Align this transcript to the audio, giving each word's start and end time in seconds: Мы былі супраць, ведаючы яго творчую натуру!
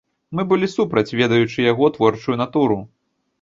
Мы 0.37 0.45
былі 0.53 0.69
супраць, 0.75 1.15
ведаючы 1.19 1.67
яго 1.67 1.91
творчую 1.99 2.39
натуру! 2.43 2.81